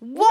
[0.00, 0.26] 哇！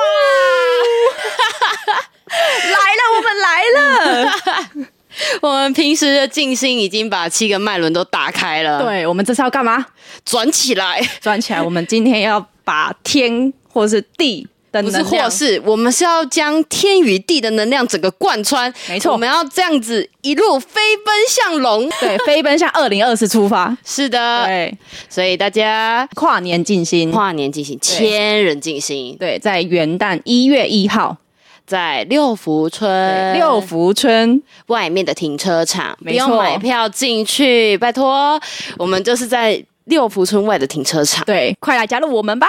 [2.28, 4.88] 来了，我们来了。
[5.42, 8.84] 我们平时的静心已经把七个脉轮都打开了。
[8.84, 9.86] 对，我们这是要干嘛？
[10.24, 11.62] 转起来，转起来。
[11.62, 14.48] 我们今天要把天或是地
[14.84, 18.74] 不是或是，我们是要将天与地的能量整个贯穿。
[18.88, 23.76] 没错，我们要这样子一路飞奔向龙，对，飞奔向二零二四出发。
[23.86, 24.78] 是的，对。
[25.10, 29.16] 所以大家跨年进行，跨年进行，千人进行。
[29.18, 31.18] 对，在元旦一月一号。
[31.66, 38.40] 在六福村，六福村外面的停车场，没用买票进去，拜托，
[38.78, 41.26] 我们就是在六福村外的停车场。
[41.26, 42.48] 对，快来加入我们吧！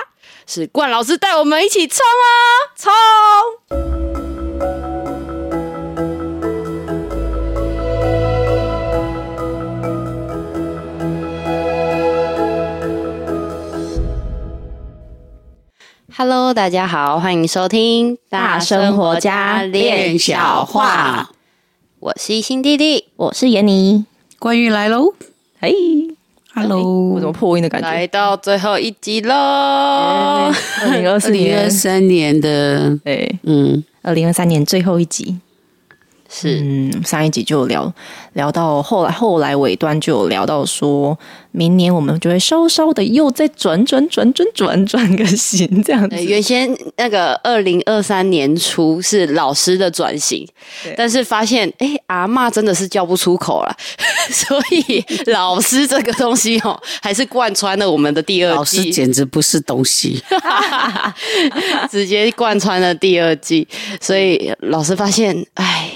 [0.51, 2.33] 是冠老师带我们一起冲啊，
[2.75, 2.91] 冲
[16.17, 21.29] ！Hello，大家好，欢迎收听《大生活家练小话》。
[22.01, 24.07] 我是一心弟弟，我是妍妮，
[24.39, 25.13] 关于来喽！
[25.61, 26.17] 嘿
[26.59, 27.89] ，Hello，我怎么破音的感觉？
[27.89, 29.35] 来到最后一集喽！
[29.35, 35.37] 二零二四年、二零二三年的，对，嗯，二零二三年最后一集。
[36.31, 37.91] 是，嗯，上一集就聊
[38.35, 41.19] 聊到后来，后来尾端就有聊到说，
[41.53, 46.23] 明年我们就会稍稍的又再转转转转转转个型这样子。
[46.23, 50.47] 原先那个二零二三年初是老师的转型，
[50.99, 53.75] 但是发现哎、欸，阿嬷真的是叫不出口了，
[54.31, 58.57] 所以老师这个东西哦， 还是贯穿了我们的第二季。
[58.57, 60.23] 老师简直不是东西，
[61.91, 63.67] 直接贯穿了第二季，
[63.99, 65.91] 所以老师发现，哎。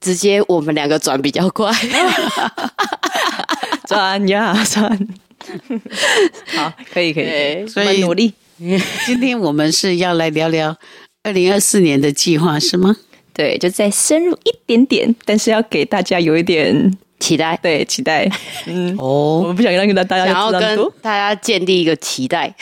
[0.00, 1.70] 直接我们两个转比较快，
[3.86, 5.08] 转呀转，
[6.56, 8.32] 好，可以可以，所以努力。
[9.06, 10.76] 今天我们是要来聊聊
[11.22, 12.96] 二零二四年的计划，是吗？
[13.34, 18.26] 对，就再深入一点点，但是要给大家有一点期待，对，期待。
[18.66, 22.54] 嗯，哦，我们不想让大家想要跟大家建立一个期待，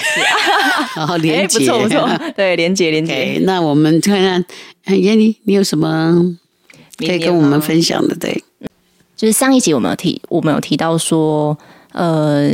[0.97, 3.41] 然后连接，不错不错，对，连接连接。
[3.45, 4.21] 那我们看
[4.85, 6.37] 看，妍妮，你有什么？
[6.99, 8.43] 可以跟我们分享的，对，
[9.17, 11.57] 就是上一集我们有提，我们有提到说，
[11.93, 12.51] 呃，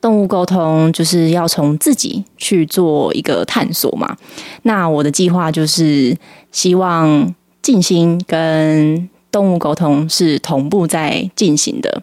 [0.00, 4.16] 动物沟通就是要从自己去做一个探索嘛。
[4.62, 6.16] 那我的计划就是
[6.52, 12.02] 希望静心跟动物沟通是同步在进行的。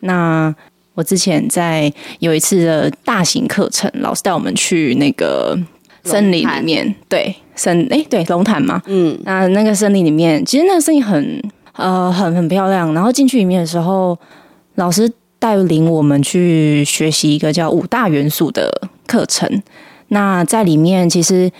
[0.00, 0.54] 那
[0.94, 5.56] 我之前在有一次的大型课程，老师带我们去那个
[6.02, 7.34] 森林里面，对。
[7.56, 12.92] 森哎、欸，对，龙潭嘛，嗯，那那个森林里面，其实那个森林很呃很很漂亮。
[12.94, 14.16] 然后进去里面的时候，
[14.76, 18.70] 老师带领我们去学习一个叫五大元素的
[19.06, 19.50] 课程。
[20.08, 21.50] 那在里面其实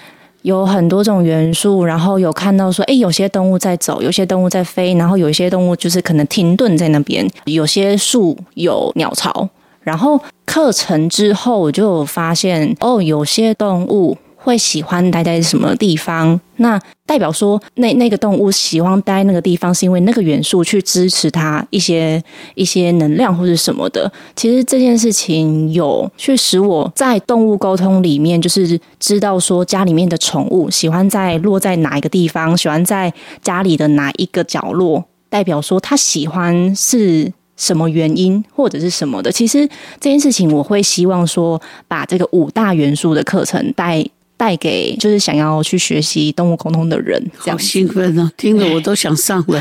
[0.42, 9.48] 有很多种元素，然后有看到说，哎、欸，有些动物在走，有些动物在飞，然后有一些动物就是可能停顿在那边，有些树有鸟巢。
[9.80, 14.16] 然后课程之后，我就发现哦，有些动物。
[14.46, 16.40] 会喜欢待在什么地方？
[16.58, 22.22] 那代表说，那那个动物喜欢待那个地方，是因为那个元素去支持它一些
[22.54, 24.10] 一些能量或者什么的。
[24.36, 39.32] 其实这件事情有去使我在动物沟通里面，就是知道说家里面的宠物喜欢在落在哪一个地方，喜欢在家里的哪一个角落，代表说他喜欢是什么原因或者是什么的。
[39.32, 39.66] 其实
[40.00, 44.06] 这件事情，我会希望说，把这个五大元素的课程带。
[44.36, 48.30] 带给就是想要去学习动物沟通的人，这样好兴奋哦！
[48.36, 49.60] 听着我都想上了，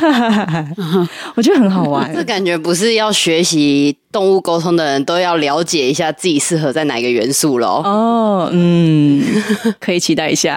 [1.35, 2.13] 我觉得很好玩。
[2.13, 7.81] 这感觉不是要学习动物沟通的人都要了解一下自己适合在哪个元素喽？
[7.85, 9.23] 哦，嗯，
[9.79, 10.55] 可以期待一下。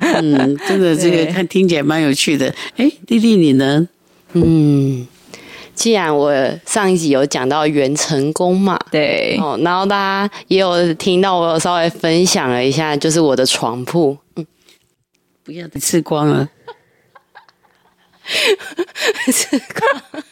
[0.00, 2.54] 嗯，真的这个看听起来蛮有趣的。
[2.76, 3.88] 哎，弟弟你呢？
[4.34, 5.06] 嗯。
[5.76, 6.32] 既然我
[6.66, 14.46] 上一集有讲到元成功嘛，对，哦，然后大家也有听到我稍微分享了一下，就是我的床铺，嗯，
[15.44, 16.48] 不要再吃光了，
[19.30, 20.24] 吃光，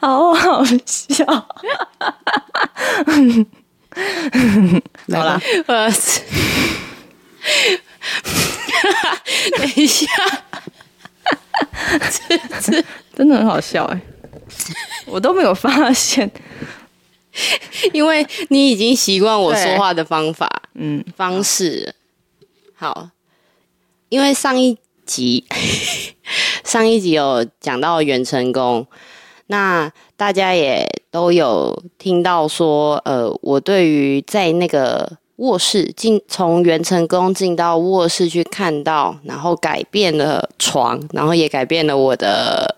[0.00, 1.24] 好好笑，
[5.12, 6.22] 好了，我吃，
[9.58, 10.06] 等一下，
[12.10, 12.84] 吃吃。
[13.18, 14.00] 真的很好笑哎，
[15.06, 16.30] 我都没有发现，
[17.92, 21.96] 因为你已经习惯我说话的方法，嗯，方式。
[22.76, 23.10] 好，
[24.08, 25.44] 因为上一集
[26.62, 28.86] 上一集有讲到元成功，
[29.48, 42.76] 那大家也都有听到说，呃，我对于在那个卧室进，从元成宫进到卧室去看到，然后改变了床，然后也改变了我的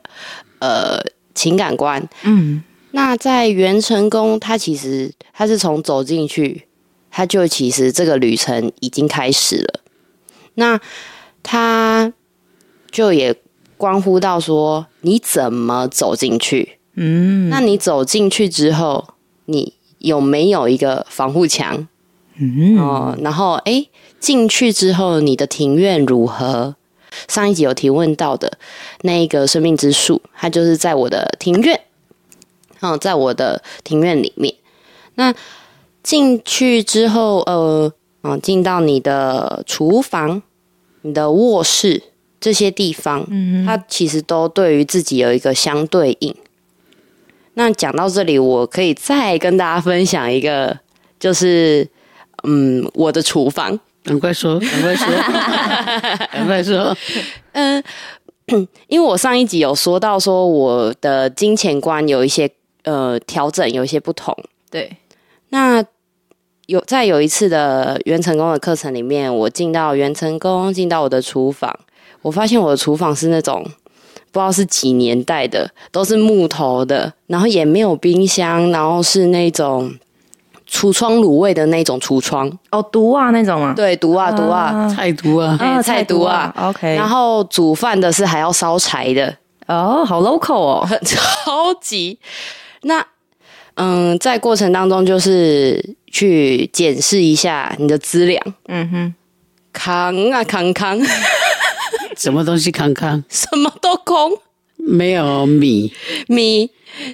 [0.59, 0.99] 呃
[1.35, 2.07] 情感观。
[2.23, 6.67] 嗯，那在元成宫，它其实它是从走进去，
[7.11, 9.81] 它就其实这个旅程已经开始了。
[10.55, 10.79] 那
[11.43, 12.13] 它
[12.91, 13.35] 就也
[13.79, 16.79] 关乎到说你怎么走进去。
[16.95, 19.15] 嗯，那你走进去之后，
[19.47, 21.89] 你有没有一个防护墙？
[22.41, 23.87] 嗯哦，然后哎，
[24.19, 26.75] 进去之后你的庭院如何？
[27.27, 28.57] 上一集有提问到的
[29.03, 31.81] 那一个生命之树，它就是在我的庭院，
[32.79, 34.55] 哦，在我的庭院里面。
[35.17, 35.35] 那
[36.05, 37.93] 进去之后，呃，
[38.23, 40.41] 嗯，进到你的厨房、
[41.03, 42.05] 你的卧室
[42.41, 46.33] 这些地方，嗯，它其实都对于自己有一个相对应。
[47.55, 50.79] 那讲到这里，我可以再跟大家分享一个，
[51.19, 51.89] 就是。
[52.45, 55.07] 嗯，我的厨房，赶快说， 赶快说，
[56.33, 56.97] 赶快说。
[57.53, 57.83] 嗯，
[58.89, 62.51] 因为我上一集有说到，说我的金钱观有一些
[62.85, 64.37] 呃调整，有一些不同。
[64.71, 64.97] 对，
[65.51, 65.85] 那
[66.67, 71.79] 有在有一次的元成功的课程里面，我进到元成功，进到我的厨房，
[72.23, 73.63] 我发现我的厨房是那种
[74.33, 79.93] 不知道是几年代的，都是木头的，然后也没有冰箱，然后是那种。
[80.71, 82.51] 橱窗卤味的那种橱窗。
[82.71, 83.75] 哦，毒啊那种啊？
[83.75, 86.95] 对，毒啊毒啊，菜毒啊，哎，菜毒啊，OK。
[86.95, 89.37] 然后煮饭的是还要烧柴的。
[89.67, 92.19] 哦，好 local 哦， 超级。
[92.83, 93.05] 那
[93.75, 99.15] 嗯，在过程当中就是去检视一下你的资粮，嗯哼，
[99.73, 100.99] 扛啊扛扛，
[102.17, 103.23] 什么东西扛扛？
[103.29, 104.33] 什么都空，
[104.77, 105.93] 没有米。
[106.27, 106.71] 米，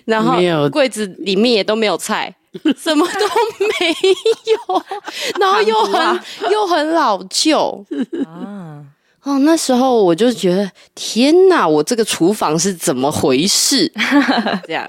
[0.06, 0.68] 然后没有。
[0.70, 2.34] 柜子里面也都没有菜。
[2.76, 3.20] 什么都
[3.58, 3.94] 没
[4.52, 4.82] 有，
[5.40, 6.20] 然后又很
[6.50, 7.84] 又很老旧
[8.26, 8.84] 啊！
[9.22, 13.90] 哦，那时候我就觉得天哪，我这个厨房是怎么回事？
[14.68, 14.88] 这样，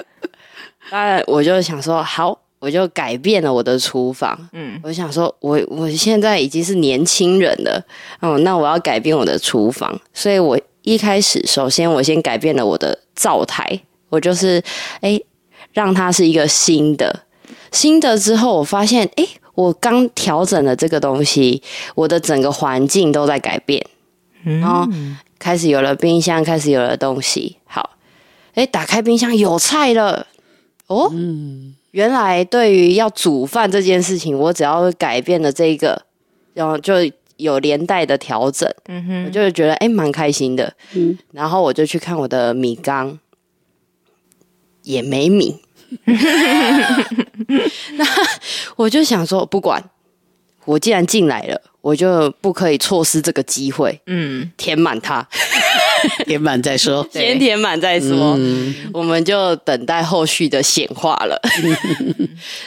[0.92, 4.38] 当然我就想说，好，我就改变了我的厨房。
[4.54, 7.84] 嗯，我想说，我我现在已经是年轻人了，
[8.22, 14.62] 哦，那我要改变我的厨房，所以我一开始首先我先改变了我的灶台，我就是
[15.02, 15.20] 哎，
[15.74, 17.24] 让它是一个新的。
[17.78, 21.62] 新的之后，我发现，哎，我刚调整了这个东西，
[21.94, 23.86] 我的整个环境都在改变，
[24.44, 24.88] 然后
[25.38, 27.58] 开始有了冰箱，开始有了东西。
[27.66, 27.92] 好，
[28.56, 30.26] 哎，打开冰箱有菜了，
[30.88, 31.12] 哦，
[31.92, 36.02] 原来对于要煮饭这件事情，我只要改变了这个，
[36.56, 36.96] 然后就
[37.36, 43.20] 有连带的调整，嗯哼，我就觉得哎，蛮开心的，嗯，然后我就去看我的米缸，
[44.82, 45.60] 也没米。
[47.96, 48.06] 那
[48.76, 49.84] 我就想说，不管
[50.66, 54.00] 我既然进来了，我就不可以错失这个机会。
[54.06, 55.26] 嗯，填满它，
[56.28, 58.36] 填满再说， 先填满再说。
[58.38, 61.42] 嗯、我们就等待后续的显化了。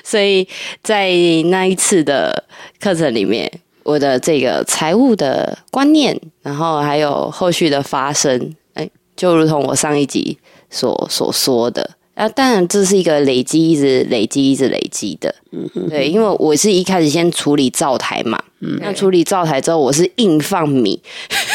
[0.03, 0.49] 所以
[0.83, 1.11] 在
[1.47, 2.45] 那一次的
[2.81, 3.51] 课程里面，
[3.83, 10.39] 我的这个财务的观念，然后还有后续的发生，哎，就如同我上一集
[10.71, 11.91] 所所说的。
[12.15, 15.35] 啊，当然这是一个累积，一直累积，一直累积的。
[15.53, 21.01] 嗯哼，对，因为我是一开始先处理灶台嘛，嗯，那处理灶台之后，我是硬放米，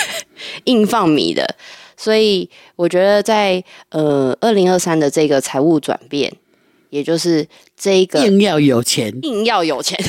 [0.65, 1.55] 硬放米的，
[1.95, 6.33] 所以我觉得在呃二零二三的这个财务转变，
[6.89, 7.47] 也就是
[7.77, 9.99] 这个硬要有钱，硬要有钱，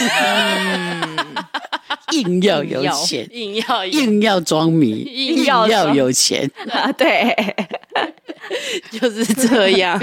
[2.13, 6.51] 硬要有钱， 硬要硬要装米，硬要有钱。
[6.71, 7.37] 啊，对。
[8.91, 10.01] 就是这样，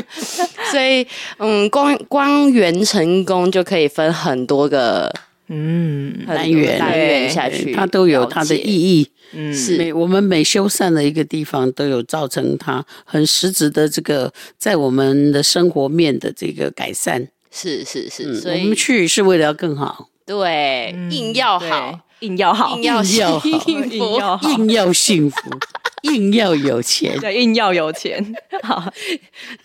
[0.72, 1.06] 所以
[1.38, 5.14] 嗯，光光元成功就可以分很多个
[5.48, 6.26] 嗯。
[6.28, 7.30] 单元单元。
[7.30, 9.10] 下去，它都有它的意义。
[9.34, 9.78] 嗯，是。
[9.78, 17.28] 每我们每修缮的一个地方，都有造成它很实质的这个在我们的生活面的这个改善。
[17.52, 20.10] 是是是，嗯、所以我们去是为了要更好。
[20.26, 23.48] 对，硬要好，硬要好，硬要幸福，
[24.48, 25.38] 硬要幸福。
[26.04, 28.24] 硬要有钱，对，硬要有钱。
[28.64, 28.92] 好，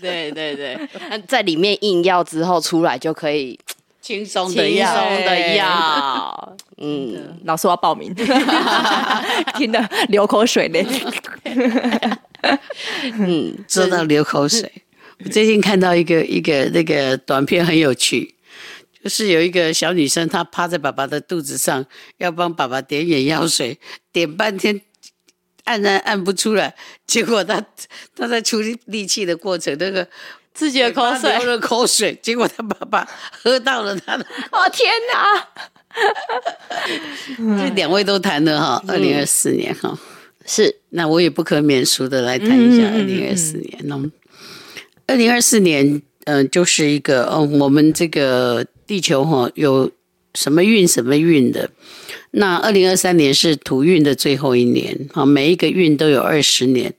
[0.01, 0.79] 对对对，
[1.27, 3.59] 在里面硬要之后出来就可以
[4.01, 6.57] 轻松的要，轻松的要。
[6.77, 8.15] 嗯，老师我要报名，
[9.57, 10.87] 听得流口水嘞。
[13.03, 14.71] 嗯，说到流口水，
[15.25, 18.33] 我最近看到一个一个那个短片很有趣，
[19.03, 21.85] 就是有一个小女生她趴在爸爸的肚子上，
[22.19, 23.77] 要帮爸爸点眼药水，
[24.13, 24.81] 点半天。
[25.69, 26.75] 按按按不出来，
[27.07, 27.63] 结果他
[28.17, 30.09] 他在出力气的过程，那个
[30.55, 35.47] 自己的口水流了口水，结果他爸爸喝到了他的，哦天哪！
[37.37, 39.99] 这两位都谈了哈，二零二四年哈、嗯，
[40.47, 43.79] 是，那我也不可免俗的来谈一下二零二四年。
[43.85, 44.01] 那
[45.07, 45.87] 二零二四年，
[46.25, 49.91] 嗯、呃，就是一个，哦，我们这个地球哈有
[50.35, 51.71] 什么运什么运的。
[52.33, 56.95] 那二零二三年是土运的最后一年，哈，每一个运都有二十年。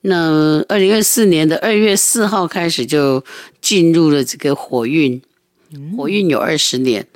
[0.00, 3.24] 那二零二四年的二月四号开始就
[3.60, 5.22] 进入了这个火运，
[5.96, 7.06] 火运有二十年，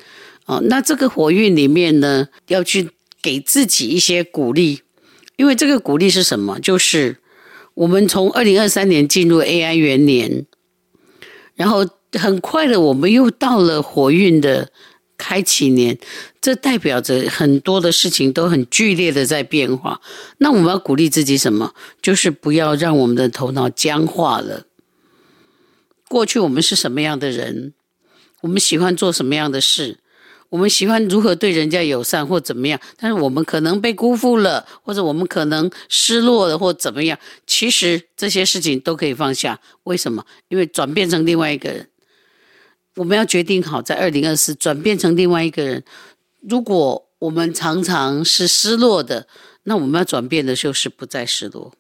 [0.45, 4.83] 哦，那这个火运里面呢，要去给自己一些鼓励，
[5.37, 6.61] 因为这个鼓励是什么？
[6.61, 7.17] 就是
[7.75, 10.47] 我们从二零二三年进入 AI 元年，
[11.57, 14.71] 然后很快的我们又到了火运的。
[15.17, 15.99] 开启年，
[16.41, 20.01] 这代表着很多的事情都很剧烈的在变化。
[20.39, 21.73] 那我们要鼓励自己什么？
[22.01, 24.67] 就是不要让我们的头脑僵化了。
[26.09, 27.73] 过去我们是什么样的人？
[28.43, 29.99] 我们喜欢做什么样的事？
[30.51, 32.81] 我们喜欢如何对人家友善或怎么样？
[32.97, 37.19] 但是我们可能被辜负了，或者我们可能失落了或怎么样？
[37.47, 39.59] 其实这些事情都可以放下。
[39.83, 40.25] 为什么？
[40.49, 41.89] 因为转变成另外一个人。
[42.97, 45.85] 我们要决定好，在二零二四转变成另外一个人。
[46.41, 49.27] 如果我们常常是失落的，
[49.65, 51.75] 那我们要转变的就是不再失落。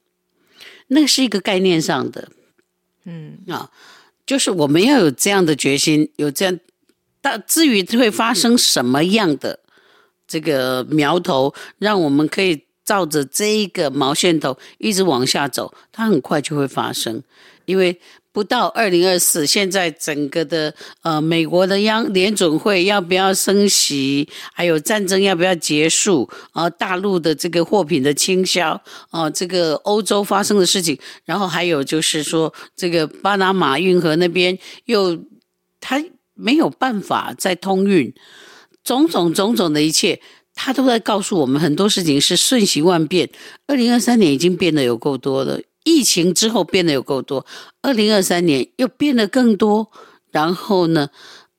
[0.88, 2.28] 那是一个概念上的，
[3.04, 3.70] 嗯啊，
[4.24, 6.58] 就是我们要有这样的决心，有这样。
[7.20, 9.58] 但至于会发生什么样的
[10.28, 17.22] 这个苗头，让我们可以照着这一个毛线头一直往下走，它很快就会发生，
[17.66, 18.00] 因为。
[18.36, 28.78] 不到二零二四，现在整个的呃，美国的央联准会要不要升息，还有战争要不要结束，啊，大陆的这个货品的倾销，
[29.08, 35.18] 啊，这个欧洲发生的事情，然后还有就是说，这个巴拿马运河那边又
[35.80, 38.12] 他没有办法再通运，
[38.84, 40.20] 种种种种的一切，
[40.56, 43.30] 他都在告诉我们很多事情是瞬息万变。
[43.68, 45.60] 二零二三年已经变得有够多了。
[45.84, 47.46] 疫情之后变得有够多，
[47.80, 49.88] 二零二三年又变得更多，
[50.32, 51.10] 然后呢，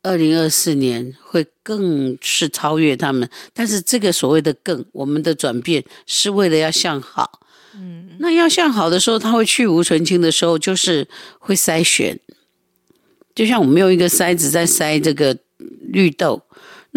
[0.04, 3.30] 二零二四年会更是超越他们。
[3.54, 7.40] 但是这个所谓的“更”，我们的转变是为了要向好。
[7.74, 11.08] 嗯，那要向好的时候，他会去无存清的时候，就是
[11.40, 12.20] 会筛选。
[13.34, 16.42] 就像我们用一个筛子在筛这个绿豆，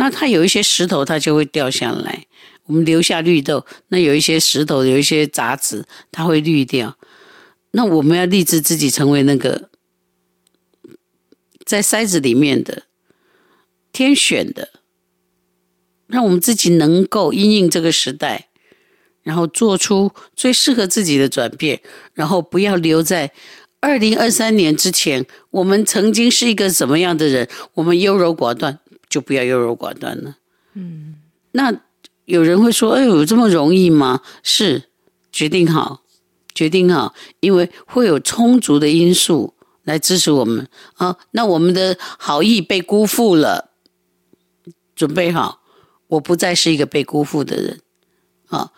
[0.01, 2.25] 那它有一些石头，它就会掉下来。
[2.65, 6.97] 我们留下绿豆，那有一些石头，有一些杂质，它会滤掉。
[7.73, 9.69] 那我们要立志自己成为那个
[11.67, 12.85] 在筛子里面的
[13.93, 14.71] 天选的，
[16.07, 18.49] 让我们自己能够因应这个时代，
[19.23, 21.83] 然后做出最适合自己的转变，
[22.15, 23.33] 然后不要留在
[23.81, 28.79] 二零二三年之前，我们曾经是一个什么样的人，我们优柔寡断，
[29.11, 30.37] 就不要优柔寡断了。
[30.73, 31.17] 嗯，
[31.53, 31.75] 那
[32.25, 34.85] 有人会说：“哎呦，这么容易吗？”是，
[35.31, 36.01] 决定好。
[36.53, 41.17] 决定好，因为会有充足的因素来支持我们啊。
[41.31, 43.71] 那我们的好意被辜负了，
[44.95, 45.63] 准备好，
[46.09, 47.81] 我不再是一个被辜负的人
[48.49, 48.73] 啊。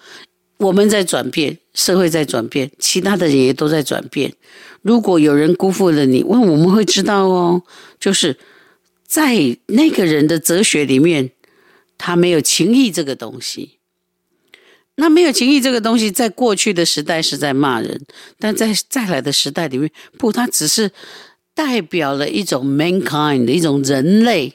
[0.59, 4.33] 我们在转变，社会在转变，其他的人也都在转变。
[4.83, 7.63] 如果有人辜负了你，问我们会知道哦，
[7.99, 8.39] 就是
[9.13, 11.33] 在那个人的哲学里面，
[11.99, 13.73] 他没有情义这个东西。
[14.95, 18.01] 那没有情义这个东西，在过去的时代是在骂人，
[18.39, 20.91] 但在再来的时代里面，不，它只是
[21.53, 24.55] 代表了一种 mankind 的一种人类。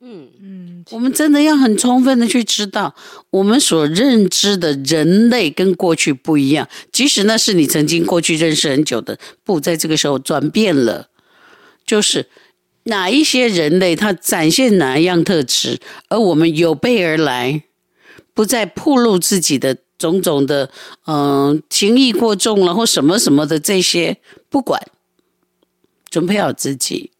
[0.00, 2.94] 嗯嗯，我们真的要很充分的去知道，
[3.28, 6.66] 我们所认知的人类跟过去不一样。
[6.90, 11.10] 即使那是你曾经过去认识很久的，不，在这个时候转变了，
[11.84, 12.26] 就是
[12.84, 17.64] 哪一些人类他展现哪一样特质，而我们有备而来。
[18.32, 20.70] 不再暴露自己的种种的，
[21.06, 24.16] 嗯、情义过重了或什么什么的这些，
[24.48, 24.80] 不管，
[26.08, 27.10] 准备好自己，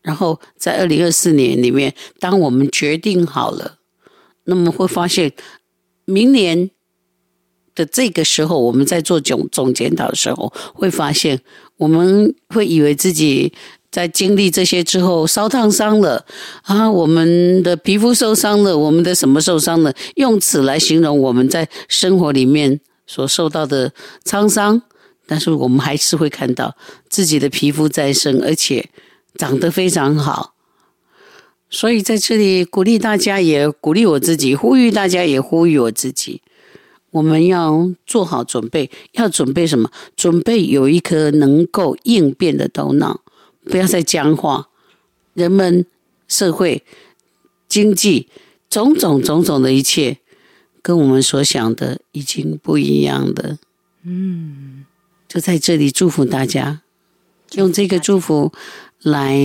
[0.00, 3.78] 然后在二零二四年里面，当我们决定好了，
[4.44, 5.32] 那么会发现，
[6.06, 6.70] 明年
[7.74, 11.42] 的这个时候，我们在做总总检讨的时候，会发现，
[11.76, 13.52] 我们会以为自己。
[13.94, 16.26] 在经历这些之后，烧烫伤了
[16.62, 19.94] 啊，我们的皮肤受伤了，我们的什么受伤了？
[20.16, 23.92] 用此来形容我们在生活里面所受到的
[24.24, 24.82] 沧桑。
[25.28, 26.74] 但是我们还是会看到
[27.08, 28.90] 自己的皮肤再生，而且
[29.36, 30.54] 长得非常好。
[31.70, 36.42] 所以在这里鼓励大家，也鼓励我自己，呼吁大家，也呼吁我自己，
[37.12, 38.90] 我们要做好准备。
[39.12, 39.88] 要准备什么？
[40.16, 43.20] 准备有一颗能够应变的头脑。
[43.64, 44.68] 不要再僵化，
[45.32, 45.86] 人们、
[46.28, 46.84] 社会、
[47.68, 48.28] 经济
[48.68, 50.18] 种种种种的一切，
[50.82, 53.58] 跟我们所想的已经不一样的。
[54.02, 54.84] 嗯，
[55.26, 56.82] 就在这里祝福大家，
[57.52, 58.52] 用这个祝福
[59.00, 59.38] 来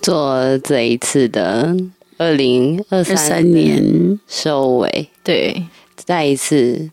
[0.00, 1.76] 做这一次的
[2.18, 5.10] 二零二三年收尾。
[5.22, 6.90] 对，再一次。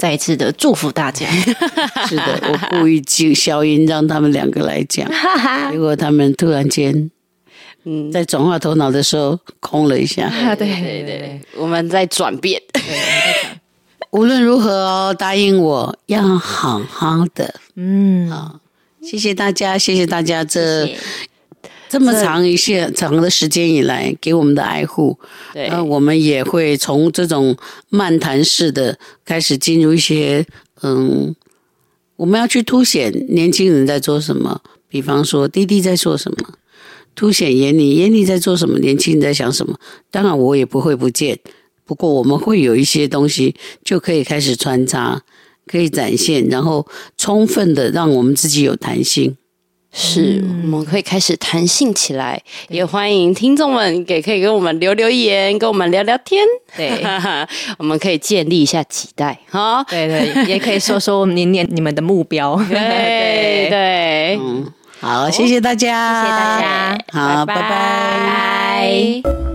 [0.00, 1.26] 再一次的祝福大家。
[2.08, 5.06] 是的，我故意就消音让他们两个来讲，
[5.70, 7.10] 结果他们突然间，
[7.84, 10.30] 嗯，在转化头脑的时候空了一下。
[10.56, 12.62] 对对对对，我们在转变。
[14.12, 17.54] 无论如何哦，答应我要好好的。
[17.76, 18.58] 嗯，好，
[19.02, 20.88] 谢谢大家，谢谢大家这。
[21.90, 25.18] 这么长一些长的时间以来给我们的爱护，
[25.52, 27.56] 对，那我们也会从这种
[27.88, 30.46] 漫谈式的开始进入一些，
[30.82, 31.34] 嗯，
[32.14, 36.54] 我们要去凸显年轻人在做什么，比方说弟弟在做什么，
[37.16, 39.76] 凸显眼里眼里在做什么，年轻人在想什么。
[40.12, 41.40] 当然我也不会不见，
[41.84, 45.22] 不过我们会有一些东西就可以开始穿插，
[45.66, 49.36] 可以展现，然后充分的让我们自己有弹性。
[49.92, 56.44] 是，我们可以开始弹性起来，也欢迎听众们给可以跟我们留留言，跟我们聊聊天。
[56.76, 57.04] 对，
[57.76, 59.84] 我们可以建立一下期待哈。
[59.88, 62.54] 对对，也可以说说明年你们的目标。
[62.70, 69.49] 对对，嗯，好，谢谢大家，谢谢大家，好，拜拜。